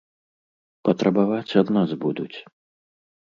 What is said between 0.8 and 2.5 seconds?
Патрабаваць ад нас будуць.